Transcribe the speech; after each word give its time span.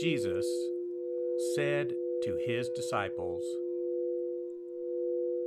Jesus 0.00 0.44
said 1.54 1.94
to 2.24 2.36
his 2.44 2.68
disciples, 2.70 3.44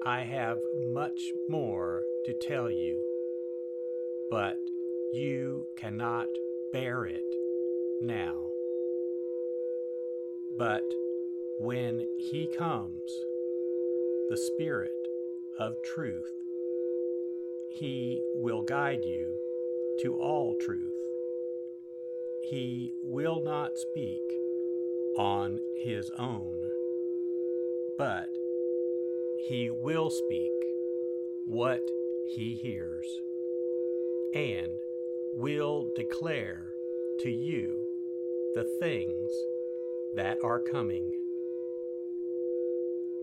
I 0.05 0.21
have 0.21 0.57
much 0.93 1.19
more 1.49 2.01
to 2.25 2.33
tell 2.47 2.71
you, 2.71 3.03
but 4.31 4.57
you 5.11 5.65
cannot 5.75 6.27
bear 6.71 7.05
it 7.05 7.25
now. 8.01 8.35
But 10.57 10.83
when 11.59 12.07
he 12.31 12.47
comes, 12.57 13.01
the 14.29 14.37
Spirit 14.37 14.91
of 15.59 15.75
truth, 15.93 16.31
he 17.73 18.21
will 18.35 18.61
guide 18.61 19.03
you 19.03 19.35
to 20.03 20.15
all 20.15 20.55
truth. 20.61 20.93
He 22.49 22.93
will 23.03 23.41
not 23.43 23.77
speak 23.77 24.21
on 25.17 25.59
his 25.83 26.09
own, 26.19 26.55
but 27.97 28.29
he 29.47 29.69
will 29.69 30.09
speak 30.09 30.51
what 31.45 31.81
he 32.35 32.53
hears 32.55 33.05
and 34.35 34.67
will 35.33 35.89
declare 35.95 36.65
to 37.21 37.31
you 37.31 37.79
the 38.53 38.65
things 38.79 39.31
that 40.15 40.37
are 40.43 40.59
coming. 40.59 41.11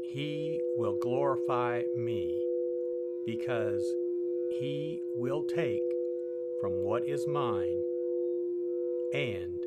He 0.03 0.61
will 0.77 0.97
glorify 1.01 1.83
me 1.97 2.41
because 3.27 3.85
he 4.61 5.01
will 5.17 5.43
take 5.45 5.83
from 6.61 6.73
what 6.73 7.09
is 7.09 7.27
mine 7.27 7.83
and 9.13 9.59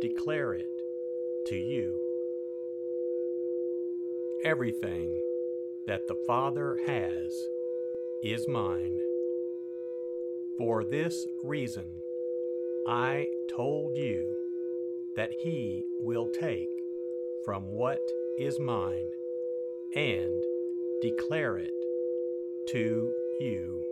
declare 0.00 0.54
it 0.54 0.81
to 1.46 1.56
you. 1.56 1.98
Everything 4.44 5.20
that 5.86 6.06
the 6.08 6.16
Father 6.26 6.78
has 6.86 7.32
is 8.22 8.46
mine. 8.48 8.98
For 10.58 10.84
this 10.84 11.26
reason, 11.42 11.86
I 12.86 13.26
told 13.50 13.96
you 13.96 14.36
that 15.16 15.30
He 15.42 15.84
will 16.00 16.28
take 16.38 16.68
from 17.44 17.64
what 17.72 18.00
is 18.38 18.58
mine 18.58 19.08
and 19.94 20.42
declare 21.00 21.58
it 21.58 21.72
to 22.68 23.12
you. 23.40 23.91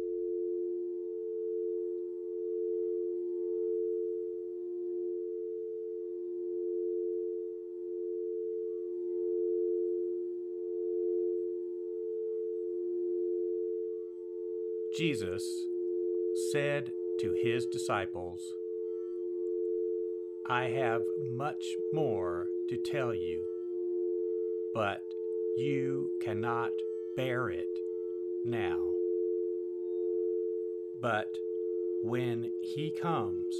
Jesus 14.97 15.67
said 16.51 16.91
to 17.19 17.31
his 17.31 17.65
disciples, 17.65 18.55
I 20.45 20.65
have 20.65 21.03
much 21.31 21.63
more 21.93 22.47
to 22.69 22.77
tell 22.77 23.13
you, 23.13 23.45
but 24.73 25.01
you 25.55 26.11
cannot 26.21 26.71
bear 27.15 27.49
it 27.49 27.69
now. 28.43 28.79
But 31.01 31.37
when 32.03 32.51
he 32.61 32.91
comes, 32.91 33.55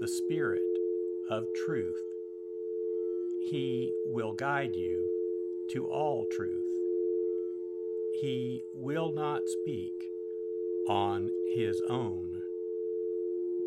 the 0.00 0.08
Spirit 0.08 0.62
of 1.30 1.46
truth, 1.64 2.02
he 3.40 3.92
will 4.06 4.32
guide 4.32 4.74
you 4.74 5.08
to 5.70 5.86
all 5.86 6.26
truth. 6.32 6.67
He 8.20 8.64
will 8.74 9.12
not 9.12 9.48
speak 9.48 9.92
on 10.88 11.30
his 11.54 11.80
own, 11.88 12.42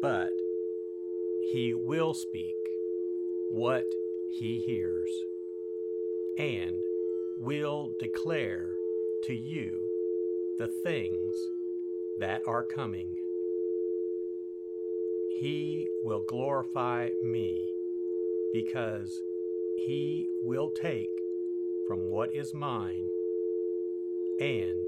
but 0.01 0.33
he 1.53 1.73
will 1.73 2.13
speak 2.13 2.55
what 3.49 3.85
he 4.29 4.59
hears 4.59 5.09
and 6.37 6.75
will 7.39 7.93
declare 7.97 8.71
to 9.23 9.33
you 9.33 9.79
the 10.57 10.67
things 10.67 11.33
that 12.19 12.41
are 12.45 12.63
coming. 12.63 13.15
He 15.39 15.87
will 16.03 16.25
glorify 16.27 17.11
me 17.23 17.69
because 18.51 19.21
he 19.87 20.27
will 20.43 20.71
take 20.71 21.09
from 21.87 22.09
what 22.09 22.35
is 22.35 22.53
mine 22.53 23.07
and 24.41 24.87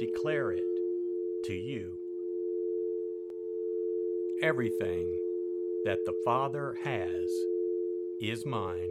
declare 0.00 0.50
it 0.50 0.64
to 1.44 1.54
you. 1.54 1.92
Everything 4.42 5.16
that 5.84 6.00
the 6.06 6.14
Father 6.24 6.76
has 6.82 7.30
is 8.20 8.44
mine. 8.44 8.90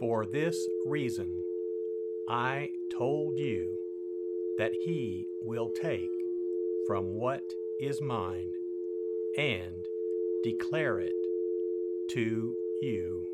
For 0.00 0.26
this 0.26 0.68
reason, 0.84 1.30
I 2.28 2.70
told 2.90 3.38
you 3.38 3.78
that 4.58 4.72
He 4.84 5.28
will 5.40 5.70
take 5.80 6.10
from 6.88 7.14
what 7.14 7.44
is 7.80 8.00
mine 8.00 8.50
and 9.38 9.86
declare 10.42 10.98
it 10.98 11.14
to 12.10 12.56
you. 12.82 13.33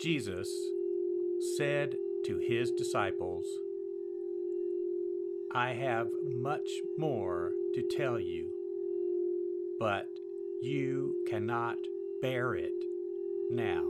Jesus 0.00 0.48
said 1.58 1.94
to 2.24 2.38
his 2.38 2.70
disciples, 2.70 3.44
I 5.52 5.72
have 5.72 6.08
much 6.24 6.70
more 6.96 7.52
to 7.74 7.82
tell 7.82 8.18
you, 8.18 8.48
but 9.78 10.06
you 10.62 11.16
cannot 11.28 11.76
bear 12.22 12.54
it 12.54 12.72
now. 13.50 13.84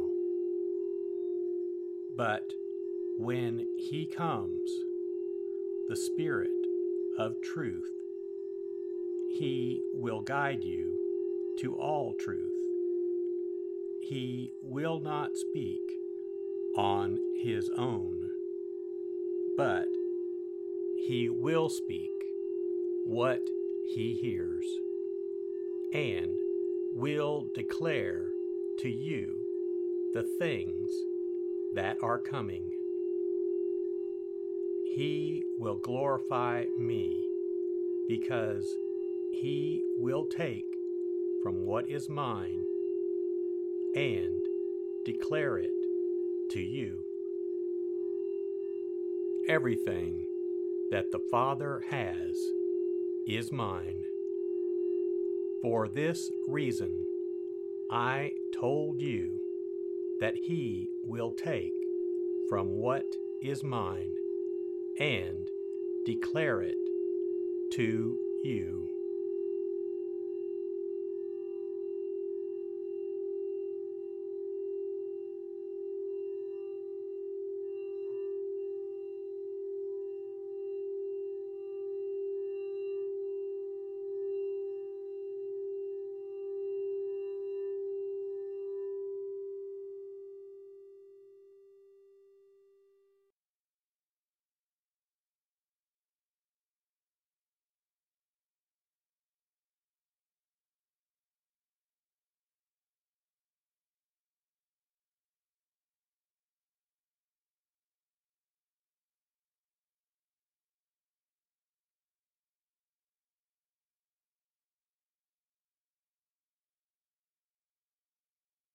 But 2.17 2.51
when 3.17 3.69
He 3.79 4.07
comes, 4.07 4.69
the 5.89 5.97
Spirit 5.97 6.51
of 7.19 7.41
truth, 7.41 7.89
He 9.39 9.81
will 9.95 10.23
guide 10.23 10.65
you 10.65 10.97
to 11.61 11.77
all 11.77 12.15
truth. 12.15 12.51
He 14.03 14.51
will 14.65 14.99
not 14.99 15.37
speak 15.37 15.90
on 16.77 17.19
His 17.43 17.71
own, 17.77 18.31
but 19.57 19.87
He 21.07 21.29
will 21.29 21.69
speak 21.69 22.11
what 23.05 23.41
He 23.95 24.19
hears 24.21 24.67
and 25.93 26.37
will 26.95 27.47
declare 27.55 28.27
to 28.79 28.89
you 28.89 29.37
the 30.15 30.23
things 30.39 30.91
that 31.75 31.97
are 32.03 32.19
coming. 32.19 32.71
He 34.95 35.45
will 35.59 35.77
glorify 35.77 36.65
me 36.79 37.25
because 38.09 38.67
he 39.33 39.83
will 39.97 40.27
take 40.27 40.65
from 41.43 41.65
what 41.65 41.89
is 41.89 42.09
mine 42.09 42.65
and 43.95 44.43
declare 45.05 45.59
it 45.59 45.71
to 46.51 46.61
you. 46.61 46.99
Everything 49.49 50.27
that 50.91 51.13
the 51.13 51.21
Father 51.31 51.83
has 51.89 52.37
is 53.29 53.53
mine. 53.53 54.03
For 55.63 55.87
this 55.89 56.31
reason, 56.49 56.91
I 57.91 58.33
told 58.59 59.01
you 59.01 59.39
that 60.21 60.35
he 60.35 60.89
will 61.05 61.31
take 61.33 61.73
from 62.49 62.69
what 62.71 63.07
is 63.43 63.63
mine 63.63 64.13
and 64.99 65.49
declare 66.05 66.63
it 66.63 66.77
to 67.75 68.19
you. 68.43 69.00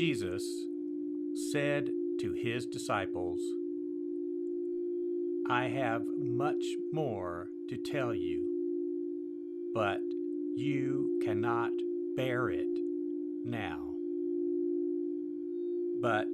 Jesus 0.00 0.64
said 1.52 1.90
to 2.20 2.32
his 2.32 2.64
disciples, 2.64 3.38
I 5.46 5.64
have 5.64 6.04
much 6.16 6.64
more 6.90 7.50
to 7.68 7.76
tell 7.76 8.14
you, 8.14 8.46
but 9.74 10.00
you 10.56 11.20
cannot 11.22 11.72
bear 12.16 12.48
it 12.48 12.78
now. 13.44 13.90
But 16.00 16.28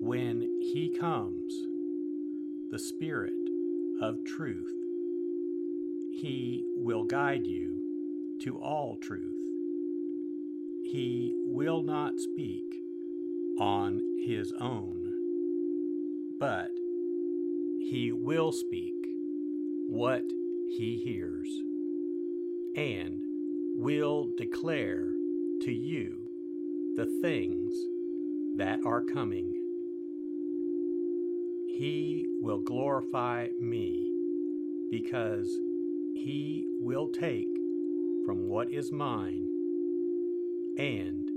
when 0.00 0.48
he 0.60 0.92
comes, 0.98 1.54
the 2.72 2.80
Spirit 2.80 3.48
of 4.02 4.24
truth, 4.24 4.74
he 6.20 6.64
will 6.74 7.04
guide 7.04 7.46
you 7.46 7.80
to 8.40 8.58
all 8.58 8.96
truth. 8.96 9.38
He 10.82 11.32
will 11.44 11.84
not 11.84 12.18
speak 12.18 12.67
on 13.58 14.00
his 14.24 14.52
own, 14.60 15.12
but 16.38 16.70
he 17.80 18.12
will 18.12 18.52
speak 18.52 18.94
what 19.88 20.22
he 20.76 21.00
hears 21.02 21.48
and 22.76 23.20
will 23.76 24.28
declare 24.36 25.08
to 25.62 25.72
you 25.72 26.18
the 26.96 27.06
things 27.22 27.72
that 28.56 28.80
are 28.84 29.02
coming. 29.02 29.54
He 31.76 32.26
will 32.40 32.60
glorify 32.60 33.48
me 33.60 34.12
because 34.90 35.48
he 36.14 36.66
will 36.80 37.08
take 37.08 37.48
from 38.26 38.48
what 38.48 38.70
is 38.72 38.92
mine 38.92 39.48
and 40.76 41.30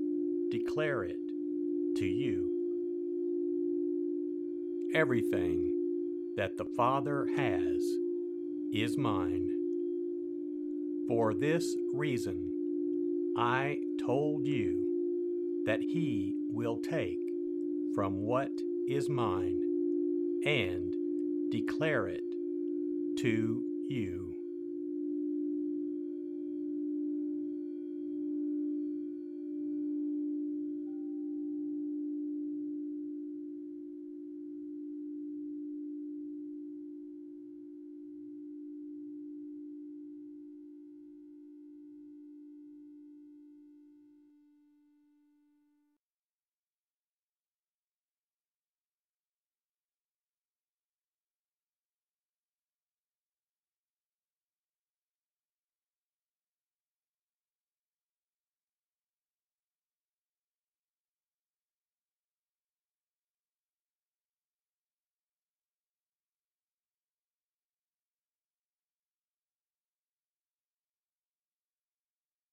declare 0.52 1.04
it 1.04 1.31
to 1.98 2.06
you. 2.06 2.50
Everything 4.94 5.74
that 6.38 6.58
the 6.58 6.66
Father 6.66 7.28
has 7.36 7.82
is 8.74 8.98
mine. 8.98 9.50
For 11.08 11.34
this 11.34 11.76
reason, 11.94 12.52
I 13.38 13.80
told 14.06 14.46
you 14.46 15.64
that 15.66 15.82
He 15.82 16.36
will 16.50 16.78
take 16.78 17.20
from 17.94 18.22
what 18.22 18.52
is 18.88 19.10
mine 19.10 19.62
and 20.46 20.96
declare 21.52 22.08
it 22.08 22.24
to 23.18 23.64
you. 23.90 24.31